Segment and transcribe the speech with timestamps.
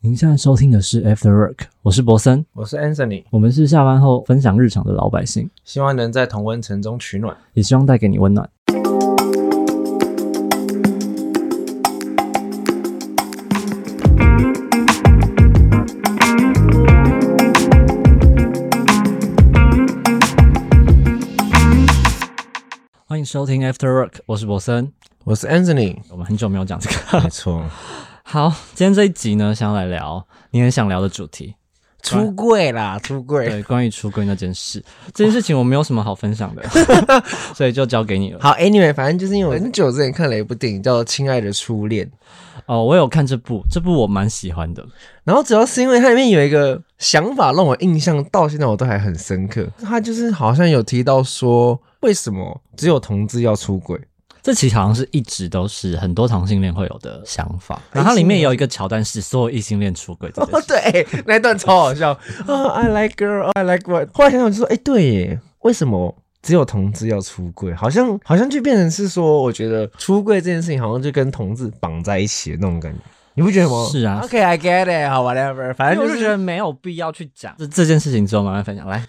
[0.00, 7.36] 您现在收听的是 After Work，我是博森，我是 Anthony，我们是下班后分享日常的老百姓，希望能在同温层中取暖。
[7.54, 8.48] 也希望带给你温暖。
[23.04, 24.92] 欢迎收听 After Work，我是博森。
[25.24, 27.64] 我是 Anthony，我们很久没有讲这个，没错，
[28.30, 31.54] 好，今天这一集呢，想要来聊你很想聊的主题，
[32.02, 33.48] 出柜啦，出柜。
[33.48, 36.62] 对，关于出柜那件事，这件事情我没有什么好分享的，
[37.56, 38.38] 所以就交给你了。
[38.38, 42.04] 好，Anyway，反正就是因为我很久之前看了一部电影叫《亲爱的初恋》，
[42.66, 44.86] 哦，我有看这部，这部我蛮喜欢的。
[45.24, 53.98] 然后主要是因为它里面有一个想法让我印象到现在我都还很深刻，它就是好像有提到说，为什么只有同志要出轨？
[54.48, 57.78] 这其实好像是一直都是很多同性恋会有的想法。
[57.92, 60.68] 然后它里面有一个桥段是所有异性恋出轨哦，事。
[60.68, 62.12] 对，那一段超好笑
[62.46, 64.08] 啊！I like girl, I like what？
[64.14, 67.74] 后来想想就说，哎，对耶，为什么只有同志要出柜？
[67.74, 73.00] 好像好像就变成是说，我觉得出柜这件事情好像就跟同志绑在一起的那种感觉，
[73.38, 73.86] 你不觉得吗？
[73.88, 78.84] 是啊 OK，I、get it，好，whatever，反正就是觉得没有必要去讲这这件事情，之后慢慢分享。
[78.88, 79.00] 来，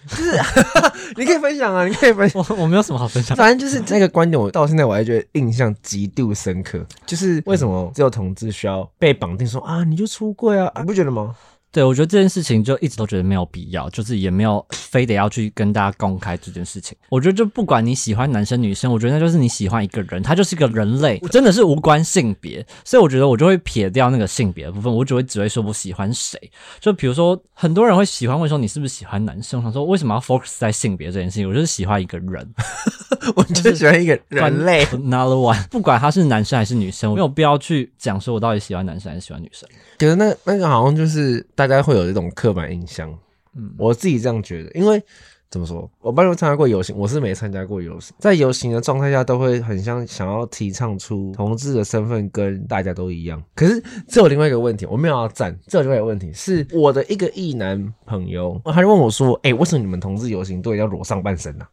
[1.16, 2.40] 你可以分享啊，你可以分享。
[2.48, 3.36] 我我没有什么好分享。
[3.36, 6.86] 反正就是那个观点，我到现在我还觉得印象极度深刻。
[7.04, 11.34] 就是为什么只有同志需要被绑定说啊，你就出柜啊，你不觉得吗？
[11.72, 16.96] 对，我觉得这件事情就一直都觉得没有必要，就是也没有非得要去跟大家公开这件事情。
[17.08, 22.66] 我觉得就不管你喜欢男生女生，我觉得那就是你喜欢一个人，他就是一个人类，真的是无关性别。
[22.84, 26.38] 所以我觉得我就会撇掉那个性别的部分，我只会只会说我喜欢谁。
[26.80, 31.48] 就比如说很多人会喜欢问说你是不是喜欢男生，我想说为什么要 focus 在性别这件事情？
[31.48, 32.54] 我就是喜欢一个人，
[33.36, 34.84] 我就喜欢一个人类。
[34.90, 39.68] another one，不管他是男生还是女生，我没有必要去讲说我到底喜欢男生还是喜欢女生。
[39.98, 43.14] 可是那那个好像就是大家会有一种刻板印象，
[43.54, 45.02] 嗯我自己这样觉得，因为
[45.50, 53.42] 怎么说，我班有参加过游行，我是没参加过游行，在游行的状态下都会很像想要提倡出同志的身份跟大家都一样。
[53.54, 61.66] 可是这有另外一个问题，我没有要站，这有另外一个问题是我的一个异男朋友，他就问我说：“哎、为什么你们同志游行都要裸上半身呢、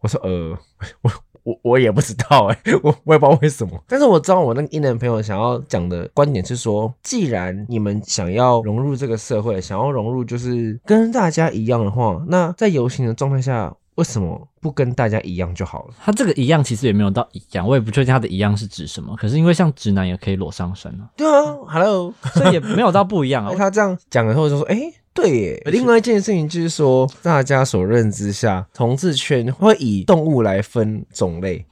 [0.00, 0.54] 我说：“呃，
[1.00, 1.10] 我。”
[1.42, 15.94] 我我也不知道哎、我我也不知道为什么，但是我知道我那个异男朋友想要讲的观点是说，既然你们想要融入这个社会，想要融入就是跟大家一样的话，那在游行的状态下，为什么不跟大家一样就好了？
[16.02, 19.14] 他这个一样其实也没有到一样，我也不确定他的一样是指什么。
[19.16, 23.52] 可是因为像直男也可以裸上身啊，对啊，Hello，所以也没有到不一样啊。
[23.58, 24.80] 他这样讲了后就说，哎、
[25.14, 25.62] 对耶。
[25.66, 31.64] 另外一件事情就是说，大家所认知下，同志圈会以动物来分种类。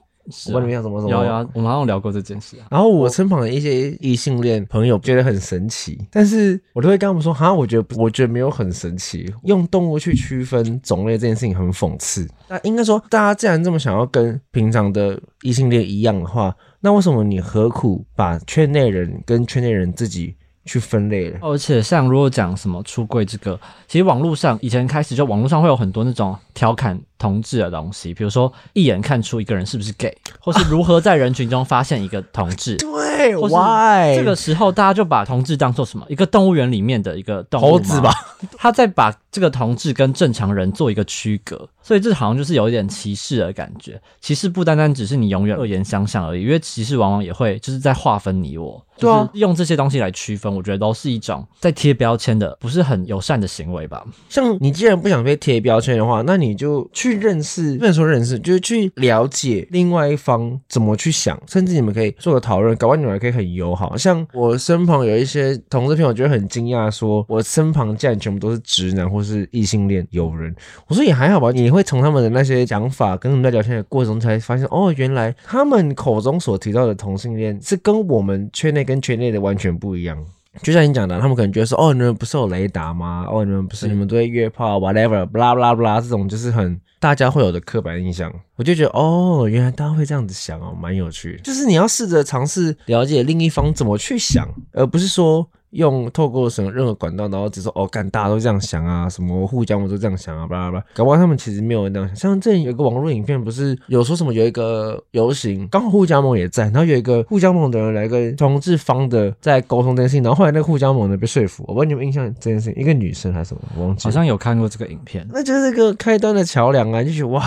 [0.49, 1.11] 我跟你们讲什么什么？
[1.11, 2.67] 有有，我们好像有聊过这件事啊。
[2.71, 12.29] 然后我身旁的一些异性恋朋友觉得很神奇，但是我都会跟他们说，哈，我觉得不我觉得没有很神奇，用动物去区分种类这件事情很讽刺。
[12.47, 20.37] 那应该说，大家既然这么想要跟平常的异性恋一样的话，那为什么你何苦把圈内人跟圈内人自己
[20.69, 21.39] 去分类的？
[21.41, 32.77] 而且像如果讲什么出柜这个，其实网络上以前开始就网络上会有很多那种调侃同志的东西，比如说一眼看出一个人是不是 gay，或是如何在人群中发现一个同志。
[33.19, 36.07] 对或是，why 这个时候，大家就把同志当做什么？
[36.09, 38.15] 一个动物园里面的一个动物猴子吧？
[38.57, 44.01] 他在把这个同志跟正常人做一个区隔，所以这好像就是有一点歧视的感觉。
[44.21, 48.85] 歧视不单单只是你永远恶言相向而已，因为歧视往往也会就是在划分你我。
[48.97, 54.05] 对啊就是用这些东西来区分，我觉得都是一种在贴标签的，不是很友善的行为吧？
[54.29, 63.97] 像你既然不想被贴标签的话，那你就去去认识，不能说认识，就是去了解另外一方怎么去想，甚至你们可以做个讨论，搞完你们还可以很友好。
[63.97, 70.55] 像我身旁有一些同志朋友，觉得很惊讶，说我身旁竟然全部都是直男或是异性恋友人。
[70.87, 80.19] 我说也还好吧，你会从他们的那些想法跟他们在聊天的过程中才发现，哦，原来他们口中所提到的同性恋是跟我们圈内跟圈内的完全不一样。
[80.63, 83.27] 就像你讲的，他们可能觉得说，哦，你们不是有雷达吗？
[83.31, 88.33] 哦，你们不是你们都会约炮，whatever，blah blah blah，这种就是很大家会有的刻板印象。
[88.57, 91.41] 我就觉得，哦，原来大家会这样子想哦，蛮有趣。
[91.45, 102.17] 就是你要试着尝试了解另一方怎么去想，而不是说用透过什么任何管道，然后只说哦，干大家都这样想啊，什么互相我都这样想啊，巴拉巴拉，搞不好他们其实没有人这样想。
[102.17, 117.45] 像之前有个网络影片，不是有说什么有一个游行，刚好互加盟也在，然后有一个互加盟的人来跟同志方的在沟通这件事情，然后后来那个互加盟的被说服，我不知道你有没有印象这件事情，一个女生还是什么，我忘记，好像有看过这个影片，那就是个开端的桥梁啊，就觉得哇。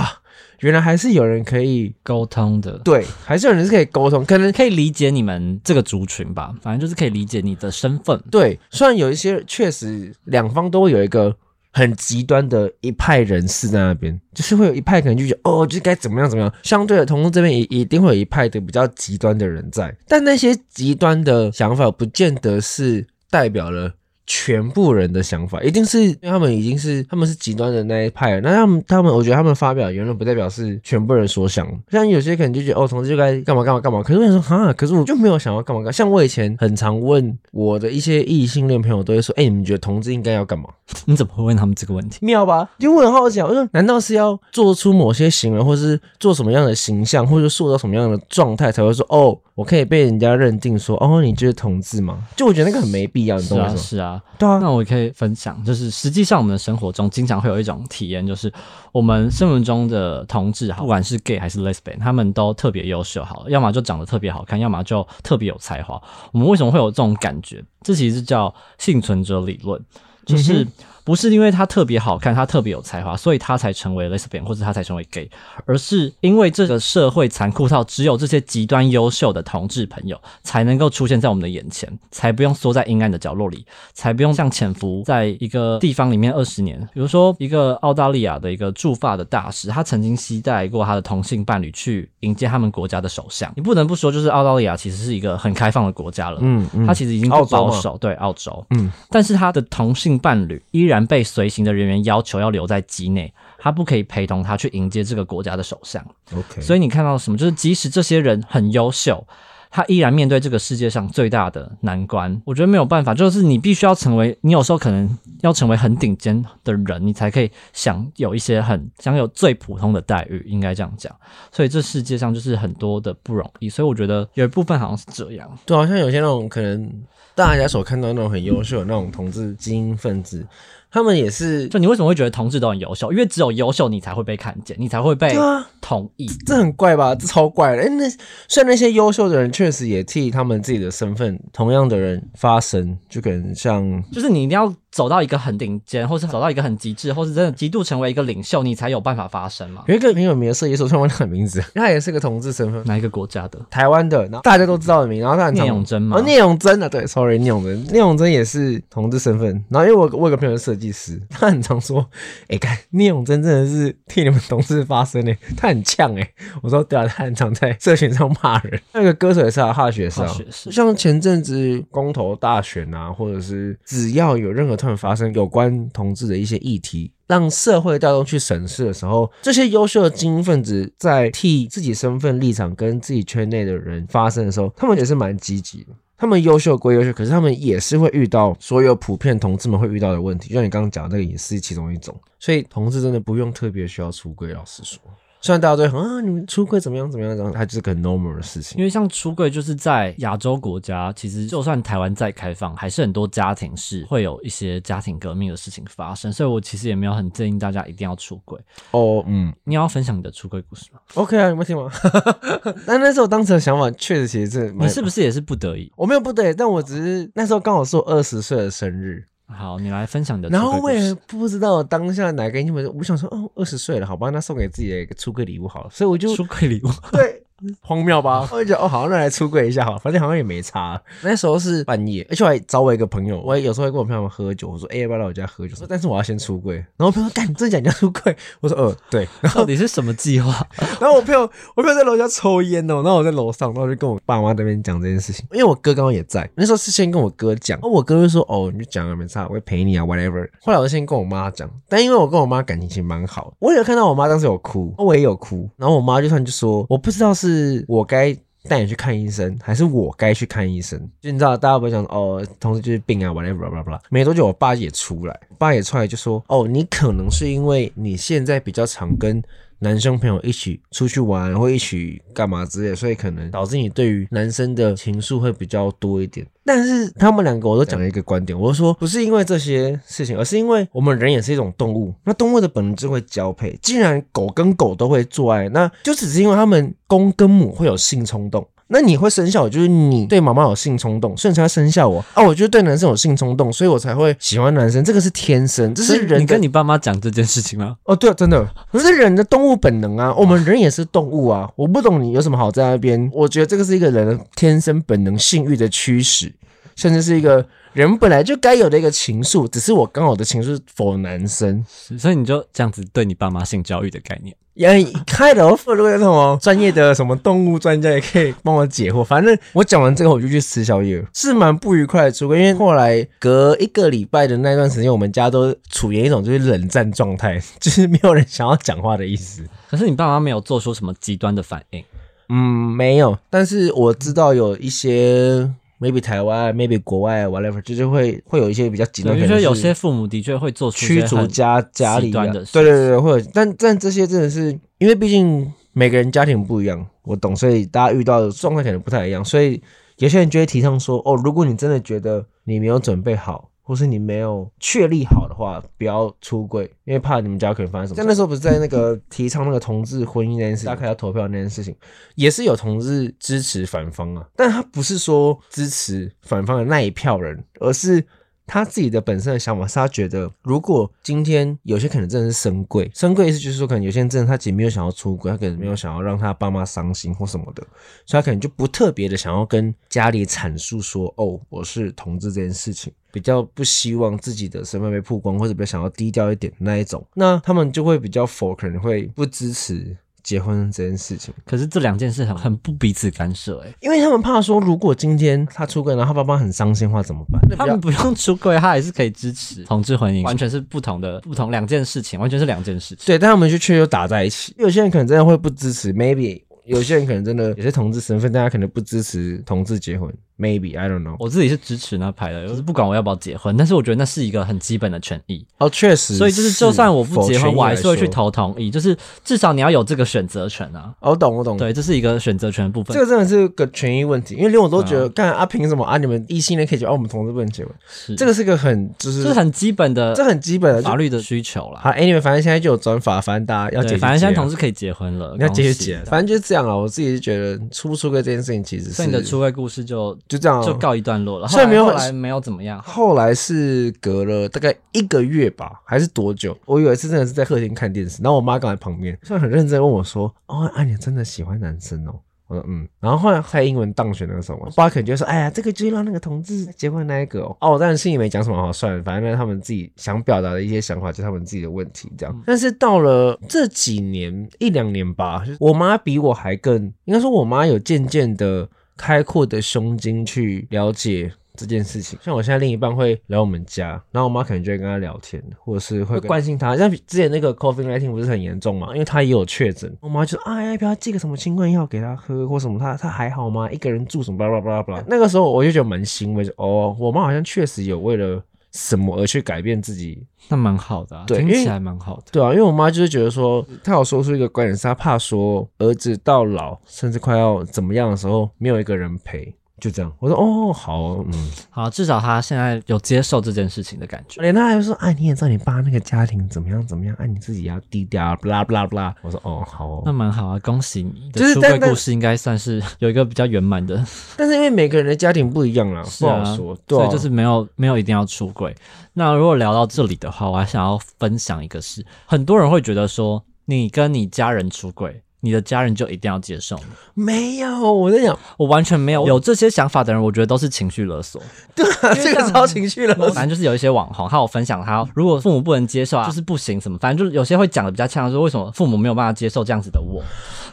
[0.59, 8.21] 原来还是有人可以沟通的，对，还是有人是可以沟通，可能可以理解你们这个族群吧，反正就是可以理解你的身份。
[8.29, 11.35] 对，虽然有一些确实两方都会有一个
[11.71, 16.53] 很极端的一派人士在那边，就是会有一派可能就觉得哦，就是该怎么样怎么样。
[16.63, 23.93] 相对的，同志这边也一定会有一派的比较极端的人在，但那些极端的想法不见得是代表了。
[24.33, 28.39] 全部人的想法一定是，因为他们已经是他们是极端的那一派。
[28.39, 31.67] 那他们他们，我觉得他们发表言论不代表是全部人所想。
[31.89, 34.01] 像有些可能就觉得哦，同志就该干嘛干嘛干嘛。
[34.01, 35.91] 可是我想说哈，可是我就没有想要干嘛干。
[35.91, 40.69] 像我以前很常问我的一些异性恋朋友，都会说，哎，你们觉得同志应该要干嘛？
[41.03, 42.17] 你怎么会问他们这个问题？
[42.21, 42.69] 妙吧？
[42.79, 52.17] 就我很好奇，我说难道是要做出某些行为，或是做什么样的形象，或者塑造什么样的状态，才会说哦，我可以被人家认定说哦，你就是同志吗？
[52.35, 53.81] 就我觉得那个很没必要，你懂我意思吗？
[53.81, 54.57] 是啊，对啊。
[54.57, 55.11] 那我可以。
[55.21, 58.51] 分享就是，实际上我们的生活中经常会有一种体验，就是
[58.91, 66.01] 我们生活中的同志，不管是 gay 还是 lesbian，他们都特别优秀，好，要么就长得特别好看，要么就特别有才华。
[66.31, 67.63] 我们为什么会有这种感觉？
[67.83, 69.79] 这其实是叫幸存者理论，
[70.25, 70.65] 就是。
[71.03, 75.29] 不是因为他特别好看，他特别有才华，所以他才成为 lesbian 或者他才成为 gay，
[75.65, 86.79] 而是因为这个社会残酷到只有这些极端优秀的同志朋友才能够出现在我们的眼前，才不用缩在阴暗的角落里，才不用像潜伏在一个地方里面二十年。
[86.93, 93.51] 比如说，一个澳大利亚的一个驻法的大使，他曾经期待过他的同性伴侣去迎接他们国家的首相。
[93.55, 96.37] 你不能不说，就是澳大利亚其实是一个很开放的国家了。
[96.41, 98.63] 嗯嗯，他其实已经不保守，对澳洲。
[98.69, 100.90] 嗯，但是他的同性伴侣依然。
[100.91, 106.05] 然被随行的人员要求要留在机内，他不可以陪同他去迎接这个国家的首相。
[106.35, 107.37] OK，所以你看到什么？
[107.37, 109.25] 就是即使这些人很优秀，
[109.69, 112.41] 他依然面对这个世界上最大的难关。
[112.45, 121.15] 我觉得没有办法，就是你必须要成为，你有时候可能要成为很顶尖的人，你才可以享有一些很享有最普通的待遇，应该这样讲。
[121.51, 123.69] 所以这世界上就是很多的不容易。
[123.69, 126.91] 所以我觉得有一部分好像是这样，对，好像有些那种可能
[127.33, 130.45] 大家所看到那种很优秀的那种同志精英分子。
[130.91, 133.11] 他们也是，就你为什么会觉得同志都很优秀？
[133.11, 135.35] 因为只有优秀你才会被看见，你才会被
[135.79, 136.27] 同意。
[136.45, 137.15] 这很怪吧？
[137.15, 137.81] 这超怪的。
[137.81, 138.09] 哎，那
[138.47, 144.73] 虽然那些优秀的人确实也替他们自己的身份同样的人发声，就可能像，就是你一定要。
[144.91, 149.85] 走到一个很顶尖，或是走到一个很极致，或是真的极度成为一个领袖，你才有办法发声嘛？
[149.87, 153.57] 有一个很有名的设计师，突然忘了名字，他也是个同志身份，哪一个国家的？
[153.69, 156.17] 台湾的，然后大家都知道的名，然后他很聂永贞嘛？
[156.17, 159.63] 哦，聂永贞啊，对，sorry，聂永贞，聂永贞也是同志身份。
[159.69, 162.05] 然后因为我我有个朋友是设计师，他很常说，
[162.49, 166.29] 哎，看聂永贞真的是替你们同志发声呢，他很呛哎。
[166.61, 168.81] 我说对啊，他很常在社群上骂人。
[168.91, 170.35] 那个歌手也是啊，哈学士啊，
[170.69, 174.80] 像前阵子公投大选啊，或者是只要有任何。
[174.81, 185.93] 他们发生有关同志的一些议题，让社会大众去审视的时候，这些优秀的精英分子在替自己身份立场跟自己圈内的人发声的时候，他们也是蛮积极的。
[186.17, 192.15] 他们优秀归优秀，可是他们也是会遇到所有普遍同志们会遇到的问题，就像你刚刚讲的那个也是其中一种。
[192.39, 194.99] 所以同志真的不用特别需要出柜，老实说。
[195.41, 198.77] 虽然大家都很啊，你们出柜怎么样怎么样，然后它就是个 normal 的事情。
[198.77, 206.31] 因为像出柜，就是在亚洲国家，其实就算台湾再开放，还是很多家庭是会有一些家庭革命的事情发生。
[206.31, 208.59] 所以我其实也没有很建议大家一定要出柜。
[208.91, 211.89] 哦，嗯，你要分享你的出柜故事吗？OK 啊，有没有听吗？
[212.85, 215.91] 但那时候当时的想法确实，其实是你是不是也是不得已？
[215.95, 219.25] 我没有不得已，但我只是那时候刚好是我二十岁的生日。
[219.51, 220.49] 好，你来分享你的。
[220.49, 227.40] 然后我也不知道当下哪个英文，我想说，哦，二十岁了，好吧，那送给自己的一个出柜礼物好了，所以我就出柜礼物，对。
[227.81, 228.47] 荒谬吧？
[228.51, 231.01] 我就觉得哦，好，那来出柜一下好，反正好像也没差。
[231.21, 234.69] 那时候是半夜，而且我还找我一个朋友，我有时候会跟我朋友们喝酒。
[234.69, 235.75] 我说，哎，要不要来我家喝酒？
[235.75, 236.75] 说，但是我要先出柜。
[236.75, 238.35] 然后我朋友说，干，你真讲你要出柜？
[238.61, 239.27] 我说，呃，对。
[239.41, 240.65] 然后 你是什么计划？
[240.99, 241.41] 然后我朋友，
[241.75, 245.45] 我朋友在楼下抽烟哦，然后我在楼上，然后就跟我爸妈那边讲这件事情。
[245.51, 250.47] 因为我哥刚刚也在，那时候是先跟我哥讲，然后我哥就说，哦，你就讲啊，没差，我会陪你啊，whatever。
[250.61, 255.69] 后来我先跟我妈讲，但因为我跟我妈感情其实蛮好，我有看到我妈当时有哭，我也有哭。
[255.77, 258.35] 然后我妈就算就说，我不知道是是我该。
[258.69, 260.99] 带你去看医生，还是我该去看医生？
[261.19, 263.99] 就你知道，大家不会想哦，同时就是病啊，whatever blah blah。
[264.11, 269.41] 没多久，我爸也出来，爸也出来就说，哦，你可能是因为你现在比较常跟。
[269.83, 276.45] 男生朋友一起出去玩，或一起干嘛之类，所以可能导致你对于男生的情愫会比较多一点。
[276.63, 283.75] 但是他们两个我都讲了一个观点，我就说不是因为这些事情，而是因为我们人也是一种动物，那动物的本能就会交配。
[283.81, 288.65] 既然狗跟狗都会做爱，那就只是因为他们公跟母会有性冲动。
[288.93, 292.43] 那你会生下我，就是你对妈妈有性冲动，所以你才会生下我啊。
[292.43, 297.95] 我就对男生有性冲动，所以我才会喜欢男生，这个是天生，这是人你跟你爸妈讲这件事情吗？
[298.03, 301.71] 哦，对啊，真的，可是人的动物本能啊，我们人也是动物啊。
[301.77, 306.53] 我不懂你有什么好在那边，我觉得这个是一个人的天生本能性欲的驱使，
[306.97, 311.81] 甚至是一个人本来就该有的一个情愫，只是我刚好的情愫是否男生。
[311.87, 314.53] 所以你就这样子对你爸妈性教育的概念。
[314.73, 319.23] 也开头如果有什么专业的什么动物专家也可以帮我解惑。
[319.23, 322.57] 反正我讲完这个我就去吃宵夜了，是蛮不愉快的出轨。
[322.59, 329.63] 因为后来隔一个礼拜的那段时间，我们家都处于一种就是冷战状态， 就是没有人想要讲话的意思。
[329.89, 332.03] 可是你爸妈没有做出什么极端的反应，
[332.47, 332.55] 嗯，
[332.95, 335.69] 没有，但是我知道有一些
[336.01, 349.79] maybe 台湾，maybe 国外 whatever，就是会会有一些比较极端，我可能是觉得有些父母的确会做出驱逐家家里端的事对对对，会有，但但这些真的是因为毕竟每个人家庭不一样，我懂，所以大家遇到的状况可能不太一样，所以
[350.17, 353.69] 有些人就会提倡说，哦，如果你真的觉得你没有准备好。
[353.91, 358.25] 或是你没有确立好的话，不要出柜，因为怕你们家可能发生什么但。
[358.25, 361.93] 那时候不是在那个提倡那个同志婚姻那件事，大家开始投票那件事情，
[362.35, 368.25] 也是有同志支持反方啊，但他不是说支持反方的那一票人，而是
[368.65, 377.85] 他自己的本身的想法是他觉得，如果今天有些可能真的是生贵，生贵意思就是说，可能有些人真的他自己没有想要出轨，他可能没有想要让他爸妈伤心或什么的，
[378.25, 391.53] 所以他可能就不特别的想要跟家里阐述说，哦，我是同志这件事情，比较不希望自己的身份被曝光，或者比较想要低调一点那一种，那他们就会比较否，可能会不支持结婚这件事情。
[391.65, 397.61] 可是这两件事很很不彼此干涉、欸，因为他们怕说，如果今天他出轨，然后他爸妈很伤心的话怎么办？
[397.77, 403.25] 他们不用出轨，他还是可以支持同志婚姻，完全是不同的不同两件事情，完全是两件事情。
[403.25, 404.73] 对，但他们就却又打在一起。
[404.77, 411.35] 有些人可能真的会不支持，maybe 有些人可能真的有些同志身份，大家可能不支持同志结婚，maybe I don't know。
[411.39, 418.51] 我自己是支持那派的，就是不管我要不要结婚，但是我觉得那是一个很基本的权益，哦，确实，所以就是就算我不结婚，我还是会去投。
[418.51, 419.15] 同意，就是
[419.45, 421.13] 至少你要有这个选择权啊。
[421.21, 423.15] 哦我懂，我懂。，对，这是一个选择权的部分。
[423.15, 426.17] 这个真的是个权益问题，因为连我都觉得，对干啊，凭什么啊？
[426.17, 427.93] 你们异性恋可以结婚，啊，我们同志不能结婚？
[428.09, 432.01] 是这个是个很就是这是很基本的这很基本的法律的需求啦。
[432.03, 436.93] 好，anyway，反正现在就有转法，反正大家要结反正现在同志可以结婚了，你要结就结，反正就是这样啊。
[436.93, 441.65] 我自己是觉得出不出柜这件事情其实是你的出柜故事就就这样啊，就告一段落了。
[441.65, 446.77] 后来后来没有怎么样，后来是隔了大概一个月吧，还是多久？
[446.85, 452.35] 我有一次真的是在客厅看电视，然后我妈刚在旁边，虽然很认真地问我说：“哦，啊，你真的喜欢男生哦？”
[452.67, 462.63] 我说：“嗯。”然后后来蔡英文当选那个时候嘛，我爸可能就说：“哎呀，这个就是让那个同志结婚那一个哦。”哦，我当然心里没讲什么好，算了，反正他们自己想表达的一些想法，就是他们自己的问题这样。
[462.65, 472.37] 但是到了这几年一两年吧，就我妈比我还更，应该说我妈有渐渐的开阔的胸襟去了解这件事情。
[472.41, 476.97] 像我现在另一半会来我们家，然后我妈可能就会跟他聊天，或者是会关心他。
[476.97, 483.89] 像之前那个 COVID nineteen 不是很严重嘛，因为他也有确诊，我妈就说啊，要不要寄个什么新冠药给他喝，或什么他他还好吗？
[483.91, 485.23] 一个人住什么巴拉巴拉巴拉。
[485.27, 492.43] 那个时候我就觉得蛮欣慰，就哦，我妈好像确实有为了什么而去改变自己那蛮好的啊，对听起来蛮好的。
[492.51, 500.29] 对啊，因为我妈就是觉得说，她有说出一个观点，是她怕说儿子到老甚至快要怎么样的时候，没有一个人陪，就这样。
[500.39, 501.71] 我说哦，好，嗯。
[501.89, 504.59] 好，至少他现在有接受这件事情的感觉。
[504.61, 509.33] 连他还说，哎，你也知道你爸那个家庭怎么样怎么样，哎，你自己要低调啊，不啦不啦不啦。
[509.43, 510.23] 我说哦，好哦。
[510.25, 514.21] 那蛮好啊，恭喜你就的出是但但柜故事应该算是有一个比较圆满的，
[514.57, 516.97] 但是因为每个人的家庭不一样啦，是啊，不好说。
[517.05, 518.95] 对啊所以就是没有没有一定要出柜。
[519.33, 527.03] 那如果聊到这里的话，我还想要分享一个事，很多人会觉得说，你跟你家人出柜，你的家人就一定要接受你。
[527.33, 531.61] 没有，我在想，我完全没有有这些想法的人，我觉得都是情绪勒索。
[531.95, 533.49] 对啊， 这个超情绪勒索。
[533.49, 540.41] 反正就是有一些网红，他有分享他如果父母不能接受啊， 就是不行什么，反正就是有些会讲的比较呛，说为什么父母没有办法接受这样子的我，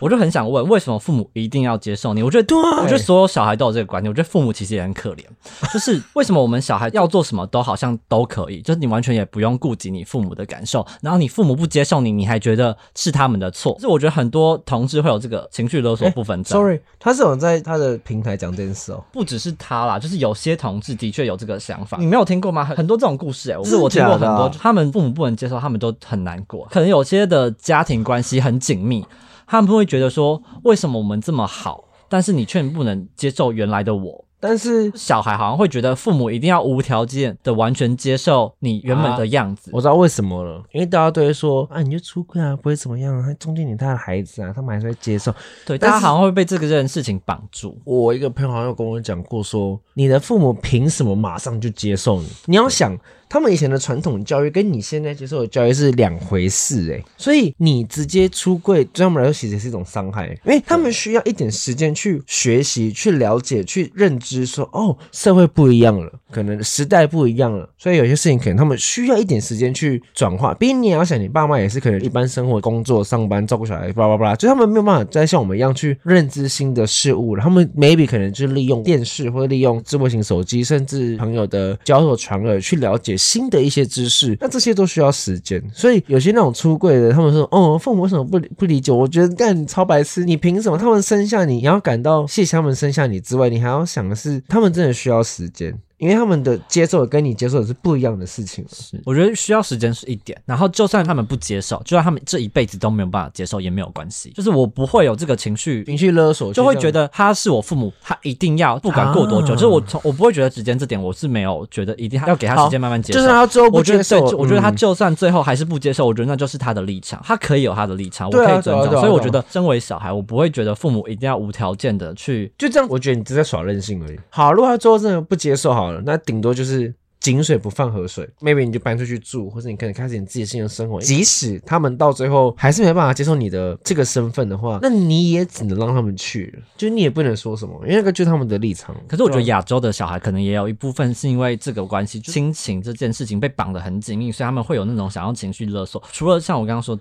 [0.00, 2.22] 我就很想问，为什么父母一定要接受你？
[2.22, 5.24] 我觉得，对我觉得所有小孩都有这个观念，我觉得父母其实也很可怜，
[5.72, 16.48] 就是为什么我们小孩要做什么都好像都可以，就是你完全也不用顾及你父母的感受，然后你父母不接受你，你还觉得是他们的错，就是我觉得很多同志会有这个情绪勒索部分欸。
[16.48, 19.04] Sorry，他是有在他的平台讲这件事哦。
[19.12, 21.98] 不只是他啦，就是有些同志的确有这个想法。
[21.98, 22.64] 你没有听过吗？
[22.64, 26.66] 很很多这种故事、欸，就是我听过很多，他们父母不能接受，他们都很难过。
[26.70, 29.04] 可能有些的家庭关系很紧密，
[29.46, 34.24] 他们会觉得说，为什么我们这么好，但是你却不能接受原来的我？
[34.40, 39.70] 但是小孩好像会觉得父母一定要无条件的完全接受你原本的样子。
[39.72, 45.34] 我知道为什么了，因为大家都会说啊，你就出柜啊，不会怎么样，啊中间你他的孩子啊，他们还是会接受。
[45.66, 47.78] 对，大家好像会被这个件事情绑住。
[47.84, 52.28] 我一个朋友好像有跟我讲过说，你的父母凭什么马上就接受你？
[52.46, 52.98] 你要想。
[53.28, 70.54] 他们以前的传统教育跟你现在接受的教育是两回事诶，所以你直接出柜对他们来说其实是一种伤害，因为他们需要一点时间去学习、去了解、去认知，说哦，社会不一样了，可能时代不一样了，所以有些事情可能他们需要一点时间去转化。
[70.54, 77.42] 毕竟你也要想，你爸妈也是可能一般生活、工作、上班、照顾小孩，巴拉巴拉，就他们没有办法再像我们一样去认知新的事物了。
[77.42, 83.17] 他们 maybe 可能就是利用电视或者利用智慧型手机，甚至朋友的交手传耳去了解。
[83.18, 88.92] 新的一些知识，那这些都需要时间，所以有些那种出柜的，他们说，哦，父母为什么不不理解？
[88.92, 90.78] 我觉得干超白痴，你凭什么？
[90.78, 95.76] 他们生下你，你要感到谢谢他们生下你之外，你还要想的是，他们真的需要时间。
[95.98, 99.00] 因为他们的接受跟你接受的是不一样的事情，是。
[99.04, 124.18] 我觉得需要时间是一点，然后就算他们不接受，就算他们这一辈子都没有办法接受也没有关系，就是我不会有这个情绪情绪勒索，就会觉得他是我父母，他一定要不管过多久，就是我从我不会觉得时间这点我是没有觉得一定要给他时间慢慢接受，就是他最后不接受，我觉得他就算最后还是不接受，我觉得那就是他的立场，他可以有他的立场，我可以尊重，所以我觉得身为小孩，我不会觉得父母一定要无条件的去就这样，我觉得你只在耍任性而已。
[124.30, 126.92] 好，如果他最后真的不接受好了，那顶多就是。
[127.20, 131.00] 井水不犯河水，maybe 你就搬出去住，或者你可能开始你自己新的生活。
[131.00, 138.94] 即使他们到最后还是没办法接受你的这个身份的话，那你也只能让他们去了，就你也不能说什么，因为那个就是他们的立场。
[139.08, 146.00] 可是我觉得亚洲的小孩可能也有一部分是因为这个关系，亲情这件事情被绑得很紧密，所以他们会有那种想要情绪勒索。
[146.12, 146.96] 除了像我刚刚说，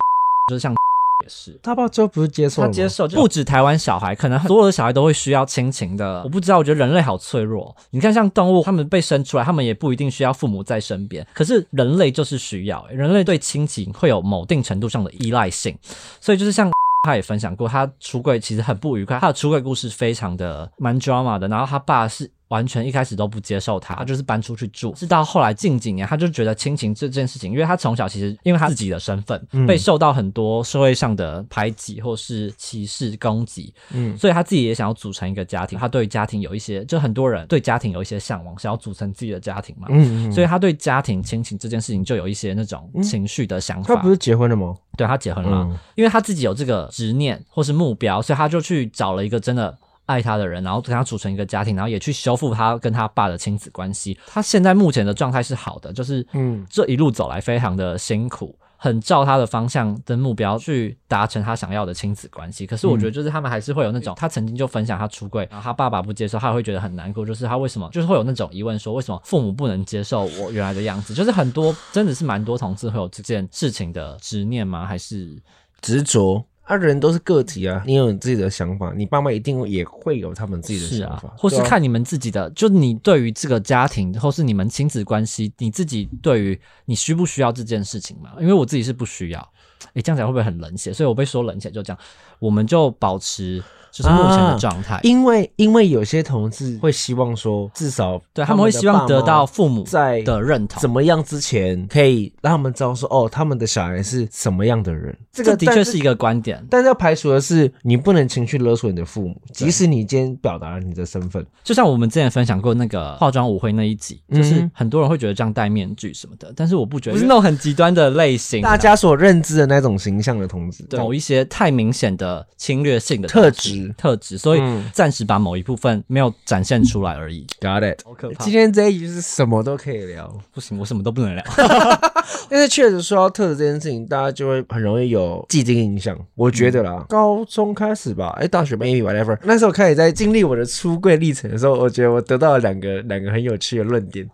[0.50, 0.76] 就是像。
[1.24, 6.22] 也是，他爸最后不是接受他接受，不止台湾小孩，可能所有的小孩都会需要亲情的。
[6.26, 7.76] 我不知道，我觉得人类好脆弱。
[7.90, 11.26] 你看，像动物，他们被生出来，他们也不一定需要父母在身边。
[11.34, 15.76] 可是人类就是需要，人类对亲情会有某定程度上的依赖性。
[16.22, 16.70] 所以就是像
[17.08, 21.48] 他也分享过，他出柜其实很不愉快，他的出柜故事非常的蛮 drama 的。
[21.48, 22.30] 然后他爸是。
[22.50, 24.94] 完全一开始都不接受他，他就是搬出去住。
[24.96, 35.78] 是到后来近几年，他就觉得亲情这件事情，因为他从小其实因为他自己的身份，被受到很多社会上的排挤或是歧视攻击，嗯，所以他自己也想要组成一个家庭。
[35.78, 43.96] 他对家庭有一些，就很多人对家庭有一些向往，想要组成自己的家庭嘛，嗯，所以他对家庭亲情这件事情就有一些那种情绪的想法。
[43.96, 44.74] 他不是结婚了吗？
[44.98, 49.78] 对他结婚了，因为他自己有这个执念或是目标，所以他就去找了一个真的。
[50.08, 54.18] 爱他的人，然后跟他组成一个家庭，然后也去修复他跟他爸的亲子关系。
[54.26, 62.66] 他现在目前的状态是好的，就是嗯，这一路走来非常的辛苦，很照他的方向跟目标去达成他想要的亲子关系。
[62.66, 67.26] 可是我觉得，就是他们还是会有那种，他曾经就分享他出柜，然后他爸爸不接受，他会觉得很难过。
[67.26, 71.14] 就是他为什么，就是会有那种疑问，说为什么父母不能接受我原来的样子？
[71.14, 74.86] 就是很多真的是蛮多同志会有这件事情的执念吗？
[74.86, 75.38] 还是
[75.82, 76.44] 执着？
[76.68, 88.32] 啊，人都是个体啊，你有你自己的想法，你爸妈一定也会有他们自己的想法，或是看你们自己的，就你对于这个家庭，或是你们亲子关系，你自己对于你需不需要这件事情嘛？
[88.42, 89.50] 因为我自己是不需要，
[89.94, 90.94] 哎，这样讲会不会很冷血？
[90.94, 92.00] 所以我被说冷血，就这样，
[92.40, 93.64] 我们就保持。
[93.90, 105.18] 就是目前的状态，因为因为有些同志会希望说，至少对他们会希望得到父母在的认同，怎么样之前可以让他们知道说，哦，他们的小孩是什么样的人。
[105.32, 111.44] 这个的确是一个观点，但是要排除的是，你不能情绪勒索你的父母，即使你今天表达了你的身份。
[111.64, 124.62] 就像我们之前分享过那个化妆舞会那一集，就是很多人会觉得这样戴面具什么的，但是我不觉得，不是那种很极端的类型，大家所认知的那种形象的同志，某一些太明显的侵略性的特质特质，所以。
[124.94, 127.46] 暂时把某一部分没有展现出来而已。
[127.60, 128.44] Got it，好可怕。
[128.44, 131.44] 今天这一集是什么都可以聊，不行，我什么都不能聊。
[132.50, 136.18] 但是确实说到特质这件事情，大家就会很容易有既定印象。
[136.36, 144.28] 我觉得啦，高中开始吧，哎，大学 maybe whatever，那时候开始在经历我的出柜历程的时候，我觉得我得到了两个两个很有趣的论点。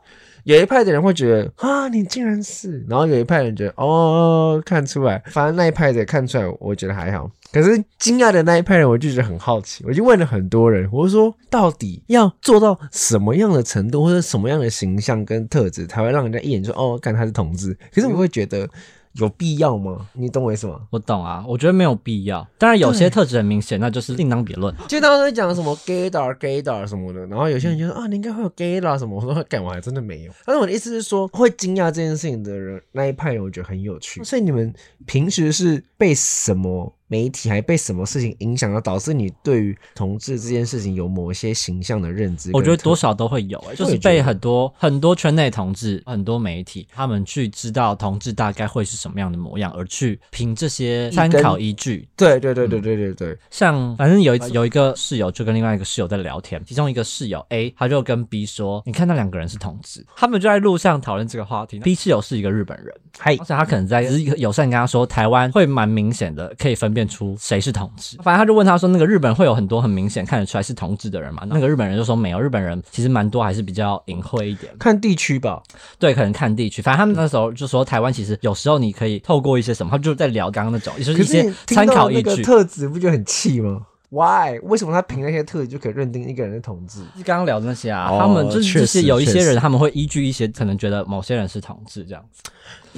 [0.43, 7.29] 有一派的人会觉得啊，你竟然是，然后有一派人觉得哦，看出来，反正那一派的看出来，我觉得还好。
[7.51, 17.77] 可是惊讶的那一派人，我就觉得很好奇，我就问了很多人，我说到底要做到什么样的程度，或者什么样的形象跟特质，才会让人家一眼就哦，看他是同志？
[17.93, 18.67] 可是我会觉得。
[19.13, 20.08] 有必要吗？
[20.13, 20.82] 你懂我意思吗？
[20.89, 22.47] 我懂啊，我觉得没有必要。
[22.58, 24.73] 当然，有些特质很明显，那就是另当别论。
[24.88, 29.15] 就当时讲什么 gaydar gaydar 什么的，然后有些人就说啊，你应该会有 gaydar 什么。
[29.15, 29.80] 我说干嘛？
[29.80, 30.32] 真的没有。
[30.45, 34.23] 但是我的意思是说，会惊讶这件事情的人那一派人，我觉得很有趣。
[34.23, 34.73] 所以你们
[35.06, 42.49] 平时是被什么媒体还被什么事情影响到，导致你对于同志这件事情有某些形象的认知？
[42.54, 52.08] 我觉得多少都会有、欸，就是被很多很多圈内同志、很多媒体他们去知道同志大概会是什么样的模样，而去凭这些参考依据。
[52.17, 61.78] 对对对对对对对，像反正有一次有一个室友就跟另外一个室友在聊天，其中一个室友 A 他就跟 B 说：“你看那两个人是同志。”他们就在路上讨论这个话题。
[61.80, 68.18] B 室友是一个日本人，嗨而且他可能在只是友善跟他说，台湾会蛮明显的可以分辨出谁是同志。
[68.18, 71.44] 反正他就问他说，那个日本会有很多很明显看得出来是同志的人嘛？
[71.48, 74.72] 那个日本人就说没有，日本人其实蛮多还是比较隐晦一点。
[74.80, 75.62] 看地区吧。
[76.00, 76.82] 对，可能看地区。
[76.82, 82.42] 反正他们那时候就说，台湾其实有时候你可以透过一些什么，他就在聊刚刚那种，也就是一些参考依据。
[82.42, 83.82] 特质，不就很气吗
[84.13, 84.60] ？Why？
[84.62, 86.99] 为什么他凭那些特质就可以认定一个人是同志？
[87.17, 92.43] 就刚刚聊的那些啊，哦他们就是确这实确实有一些人，他们会依据一些可能觉得某些人是同志这样子，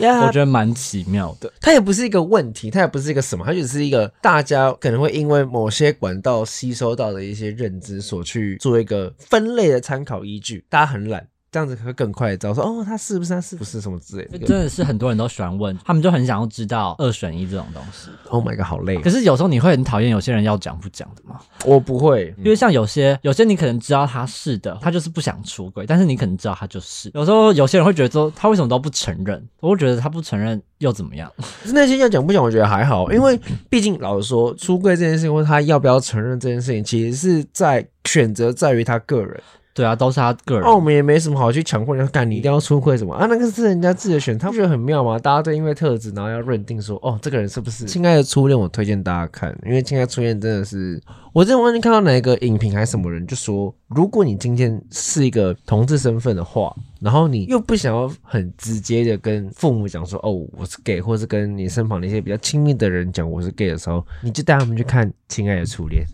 [0.03, 1.49] 呀我觉得蛮奇妙的。
[1.61, 10.65] 它也不是一个问题，它也不是一个什么，它只是一个大家可能会因为某些管道吸收到的一些认知所去做一个分类的参考依据。
[10.69, 11.25] 大家很懒，
[11.55, 14.37] 这样子会更快地知道说哦，他是不是他是不是什么之类的。
[14.39, 18.09] 真的是很多人都喜欢问，他们就很想要知道二选一这种东西。
[18.27, 19.09] Oh my god，好累可。
[19.09, 27.09] 是有时候你会很讨厌有些人要讲不讲的吗，我不会，因为像有些有些你可能知道他是的，他就是不想出轨，但是你可能知道他就是。
[27.13, 31.31] 有时候有些人会觉得说他为什么都不承认，我会觉得他不承认又怎么样？
[31.37, 33.39] 可 是那些要讲不讲，我觉得还好，因为
[33.69, 39.41] 毕竟老实说，出柜这件事情，或他要不要承认这件事情，其实是在选择在于他个人。
[39.75, 40.65] 对啊，都是他个人。
[40.65, 43.25] 哦，我们也没什么好去强迫人家干，你一定要出柜什么啊？
[43.29, 45.19] 那个是人家自己的选，他不觉得很妙吗？
[45.19, 48.57] 大家都因为特质，然后要认定说，哦，这个人是不是亲爱的初恋？
[48.57, 50.97] 我推荐大家看，因为亲爱的初恋真的是，
[51.33, 66.05] 我之前忘记看到哪一个影评还是什么人就说，如果你今天是一个同志身份的话，然后你又不想要很直接的跟父母讲说，哦，我是 gay，或是跟你身旁的一些比较亲密的人讲我是 gay 的时候，你就带他们去看《亲爱的初恋》。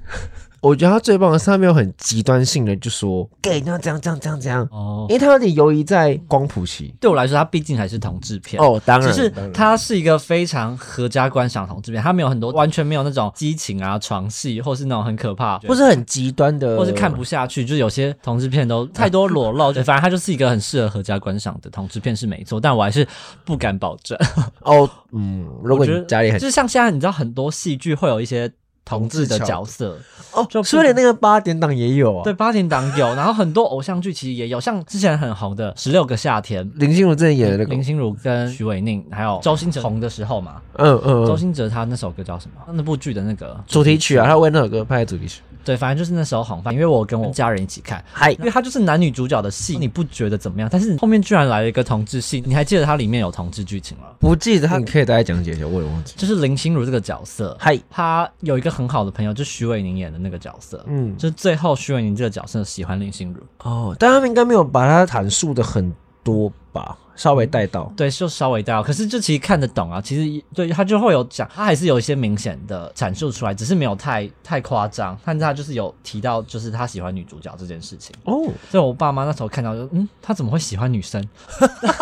[0.62, 6.94] 我觉得他最棒的是，他没有很极端性的就说 gay 你要这样这样这样这样，哦，因为他有点游移在光谱期。
[7.02, 8.62] 对我来说，他毕竟还是同志片。
[8.62, 23.08] 哦，当然，就是当然它是一个非常合家观赏同志片，他没有很多完全没有那种激情啊、床戏，或是那种很可怕，或是很极端的，或是看不下去，就是有些同志片都太多裸露，就 反正他就是一个很适合合家观赏的同志片是没错，但我还是
[23.44, 24.16] 不敢保证。
[24.60, 28.52] 哦，嗯，如果我觉得你家里很就是像现在你知道很多戏剧会有一些
[28.84, 29.98] 同志的角色，
[30.34, 32.24] 哦，就不所以连那个八点档也有啊。
[32.24, 36.66] 对，，八点档有， 然后很多偶像剧其实也有，像之前很红的《十六个夏天》。
[36.76, 42.62] 林心如之前演的那个林，心如跟徐伟宁还有周星驰红的时候嘛，嗯嗯嗯，周星哲他那首歌叫什么？
[42.74, 45.42] 那部剧的那个主题曲啊，他为那首歌拍的主题曲。
[45.64, 50.70] 对，反正就是那时候红，因为我跟我家人一起看，嗨因为它就是男女主角的戏，你不觉得怎么样？
[50.72, 54.06] 但是后面居然来了一个同志戏，你还记得它里面有同志剧情吗？
[54.20, 56.14] 不记得他，你可以大概讲解一下，我也忘记。
[56.18, 65.92] 就是林心如这个角色，嗨，她有一个很好的朋友，就徐伟宁演的那个角色，嗯，就是最后徐伟宁这个角色喜欢林心如，哦，但他们应该没有把它阐述的很
[66.24, 67.92] 多吧，稍微带到。
[67.96, 78.16] 对，就稍微带到，可是就其实看得懂啊，其实对他就会有讲，他还是有一些明显的阐述出来，只是没有太太夸张，但是他就是有提到，就是他喜欢女主角这件事情。
[78.24, 81.24] 哦，所以我爸妈那时候看到就，嗯，他怎么会喜欢女生？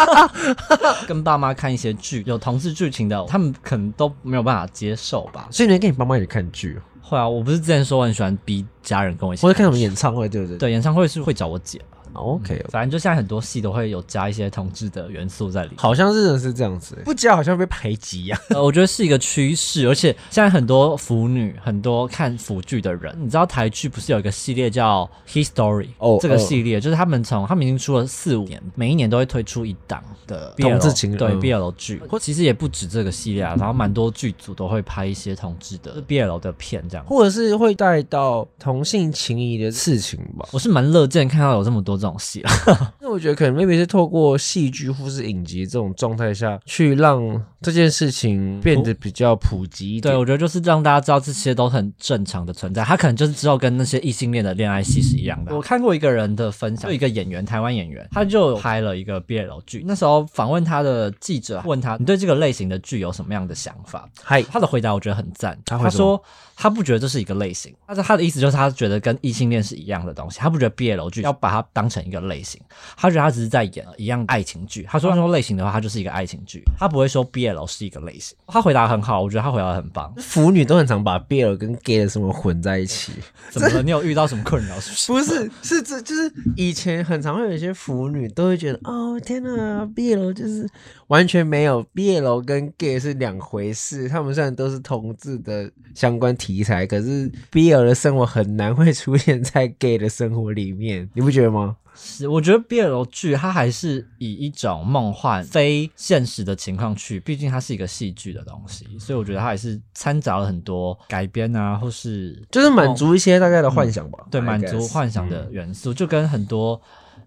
[1.06, 5.48] 跟爸妈看一些剧有同志剧情的，他们可能都没有办法接受吧。
[5.52, 10.58] 所以你会跟你爸妈一起看剧哦，会啊，我不是之前说我很喜欢逼家人跟我一起或者看什么演唱会，对不对？
[10.58, 15.78] 对演唱会是会找我姐吧，，OK，反正就现在很多戏都会有加一些同志的元素在里面。
[15.78, 18.40] 好像是真的是这样子，不加好像被排挤呀。
[18.50, 37.06] 呃，我觉得是一个趋势，而且现在很多腐女，很多看腐剧的人，你知道台剧不是有一个系列叫《History》哦这个哦系列就是他们从他们已经出了四五年，每一年都会推出一档的 BL, 同志情人对嗯 BL 剧，或其实也不止这个系列啊，然后蛮多剧组都会拍一些同志的 BL 的片这样。
[37.06, 40.48] 或者是会带到同性情谊的事情吧。
[40.52, 42.50] 我是蛮乐见看到有这么多这种戏了，
[43.02, 47.22] 那我觉得可能 maybe 是透过戏剧或是影集这种状态下去让
[47.62, 50.16] 这件事情变得比较普及一对。
[50.16, 55.56] 我觉得就是让大家知道这些都很正常的存在，他可能就是之后跟那些异性恋的恋爱戏是一样的。
[55.56, 64.10] 我看过一个人的分享，就一个演员，台湾演员，他就拍了一个 BL 剧，那时候访问他的记者问他，你对这个类型的剧有什么样的想法？
[64.24, 66.22] 嗨，他的回答我觉得很赞，他他说
[66.62, 72.62] 他不觉得这是一个类型，但是他的意思就是他觉得跟异性恋是一样的东西，他不觉得 BL 剧要把它当当成一个类型，
[72.98, 74.86] 他觉得他只是在演一样爱情剧。
[74.90, 78.38] 他说他说类型的话，他就是一个爱情剧，他不会说 BL 是一个类型。
[78.48, 80.14] 他回答很好，我觉得他回答得很棒。
[80.18, 83.14] 腐女都很常把 BL 跟 gay 的什么混在一起。
[83.50, 83.82] 怎么了？
[83.82, 84.78] 你有遇到什么困扰？
[84.82, 85.32] 是不是？
[85.40, 90.68] 不是，是这就是以前很常会有一些腐女都会觉得，哦天呐，BL 就是
[91.08, 94.10] 完全没有 BL 跟 gay 是两回事。
[94.10, 101.78] 他们虽然都是同志的相关题材，可是 BL 的生活很难会出现在 gay 的生活里面， 你不觉得吗？
[101.94, 114.18] 是，我觉得 BL 剧它还是以一种梦幻、非现实的情况去，毕竟它是一个戏剧的东西，所以我觉得它还是掺杂了很多改编啊，或是就是满足一些大概的幻想吧。
[114.32, 116.82] 对满足幻想的元素，就跟很多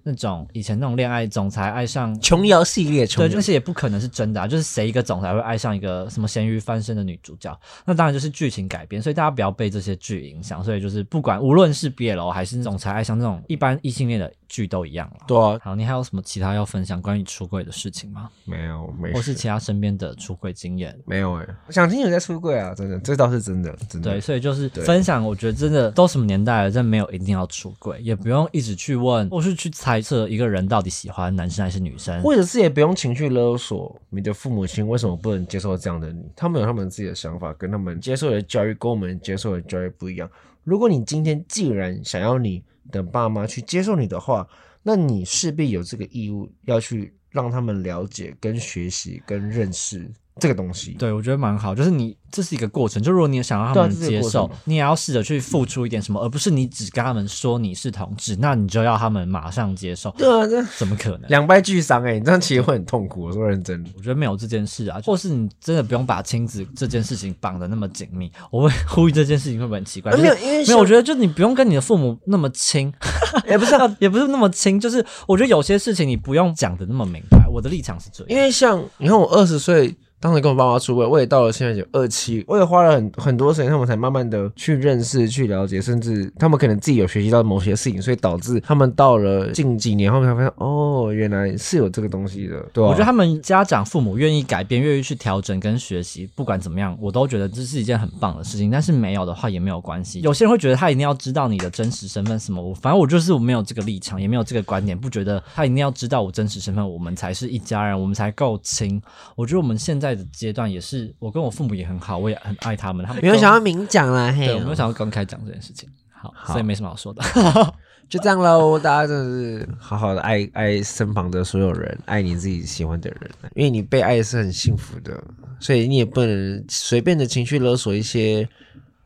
[0.05, 4.47] 那种以前那种恋爱总裁爱上琼瑶系列，对，那些也不可能是真的啊！
[4.47, 7.57] 就是谁一个总裁会爱上一个什么咸鱼翻身的女主角？
[7.85, 10.63] 那当然就是剧情改编，所以大家不要被这些剧影响。
[10.65, 15.25] 所以就是不管无论是 BL 还是总裁爱上那种一般异性恋的剧都一样了。
[15.27, 18.29] 对啊，好，你还有什么其他要分享关于出柜的事情吗？
[18.45, 20.95] 没有没或是其他身边的出柜经验？
[21.07, 24.11] 没有哎、想听有在出柜啊，真的，这倒是真的，真的。
[24.11, 32.21] 对，所以就是分享，我觉得真的都什么年代了，真的没有一定要出柜，也不用一直去问，或是去猜测一个人到底喜欢男生还是女生。
[32.23, 40.29] 或者是也不用情绪勒索你的父母亲为什么不能接受这样的你，他们有他们自己的想法，跟他们接受的教育跟我们接受的教育不一样。
[40.65, 44.49] 如果你今天既然想要你的爸妈去接受你的话，
[44.83, 50.11] 那你势必有这个义务要去让他们了解、跟学习、跟认识
[50.43, 50.97] 这个东西。
[50.99, 61.29] 对，我觉得蛮好，就是你这是一个过程，就如果你想让他们接受你也要试着去付出一点什么，而不是你只跟他们说你是同志，那你就要他们马上接受，对啊，这怎么可能？
[61.29, 63.23] 两败俱伤哎，你这样其实会很痛苦。
[63.23, 68.33] 我说认真的，我觉得没有这件事啊，或是你真的不用把亲子这件事情绑得那么紧密。
[68.51, 70.11] 我会呼吁这件事情会不会很奇怪？
[70.17, 72.93] 没有因为没有，我觉得就你不用跟你的父母那么亲，
[73.47, 77.47] 也不是啊， 也不是那么亲，就是我觉得有些事情你不用讲的那么明白。
[77.53, 98.71] 我的立场是这样，因为像你看，我二十岁当时跟我爸妈出柜，我也到了现在就二期，我也花了很很多时间，他们才慢慢的去认识、去了解，甚至他们可能自己有学习到某些事情，所以导致他们到了近几年后面才发现，哦，原来是有这个东西的，对、我觉得他们家长父母愿意改变，愿意去调整跟学习，不管怎么样，我都觉得这是一件很棒的事情。
[98.71, 100.21] 但是没有的话也没有关系。
[100.21, 109.03] 有些人会觉得他一定要知道你的真实身份什么，我反正我就是我没有这个立场，也没有这个观点，不觉得他一定要知道我真实身份，我们才是一家人，我们才够亲。
[109.35, 115.89] 我觉得我们现在的阶段也是，我跟我父母也很好，我也很爱他们，他们没有想要明讲啦，嘿对，我没有想要公开讲这件事情。
[116.11, 117.23] 好，所以没什么好说的。
[118.09, 125.19] 就这样喽，大家真的是好好的爱爱身旁的所有人，爱你自己喜欢的人，因为你被爱是很幸福的，
[125.59, 128.47] 所以你也不能随便的情绪勒索一些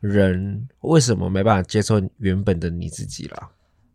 [0.01, 3.49] 人，为什么没办法接受原本的你自己啦？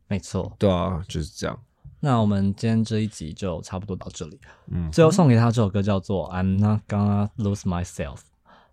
[0.09, 1.59] 没错，对啊，就是这样。
[2.05, 4.37] 那我们今天这一集就差不多到这里。
[4.67, 8.17] 嗯，最后送给他这首歌叫做《I'm Not Gonna Lose Myself》。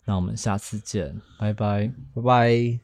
[0.06, 1.92] 那我们下次见，拜拜。
[2.16, 2.80] 拜拜。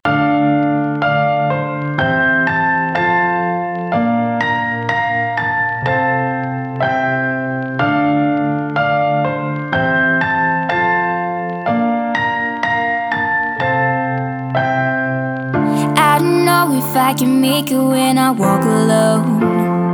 [15.97, 19.84] I don't know if I can make it when I walk alone.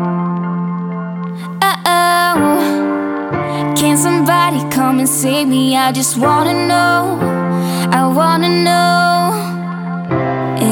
[4.92, 5.78] Come and save me?
[5.78, 7.18] I just wanna know.
[8.00, 9.16] I wanna know.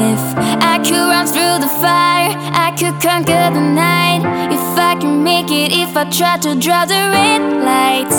[0.08, 0.22] If
[0.72, 2.32] I could run through the fire,
[2.66, 4.20] I could conquer the night.
[4.56, 8.18] If I can make it, if I try to draw the red lights.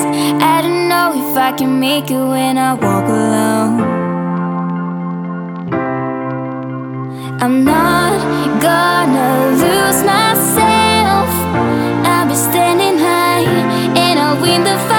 [0.54, 3.76] I don't know if I can make it when I walk alone.
[7.44, 8.14] I'm not
[8.70, 9.30] gonna
[9.64, 11.30] lose myself.
[12.12, 13.46] I'll be standing high
[14.04, 14.91] and I'll win the fight.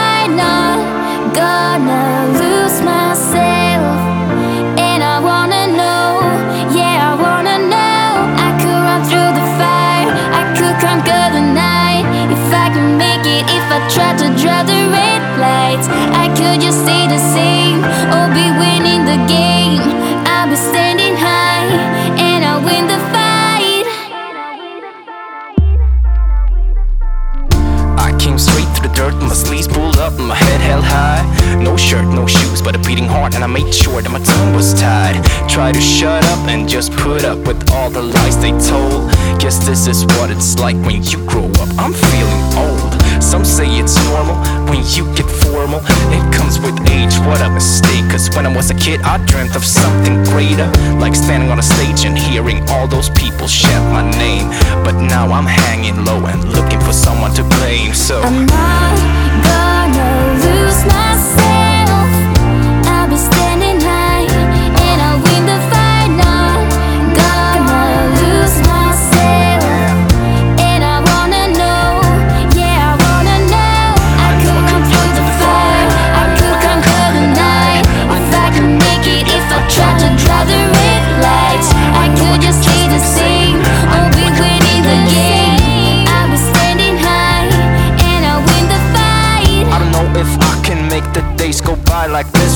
[40.62, 41.68] Like when you grow up.
[41.76, 42.94] I'm feeling old.
[43.20, 44.36] Some say it's normal
[44.70, 45.80] when you get formal.
[46.14, 48.06] It comes with age, what a mistake.
[48.08, 50.70] Cause when I was a kid, I dreamt of something greater.
[51.02, 54.46] Like standing on a stage and hearing all those people shout my name.
[54.84, 57.92] But now I'm hanging low and looking for someone to blame.
[57.92, 58.22] So.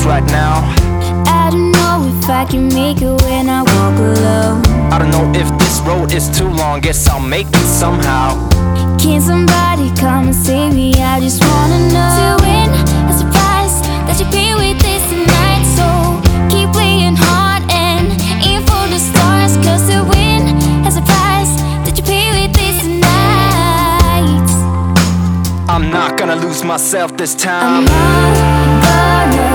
[0.07, 0.63] Right now.
[1.27, 4.63] I don't know if I can make it when I walk alone.
[4.91, 6.79] I don't know if this road is too long.
[6.79, 8.27] Guess I'll make it somehow.
[8.97, 10.93] Can somebody come and save me?
[10.95, 12.13] I just wanna know.
[12.19, 12.67] To win
[13.21, 15.65] a price that you pay with this tonight.
[15.77, 15.87] So
[16.51, 18.07] keep playing hard and
[18.47, 19.53] aim for the stars.
[19.65, 20.41] Cause to win
[20.87, 24.47] a price that you pay with this tonight.
[25.67, 29.46] I'm not gonna lose myself this I'm time.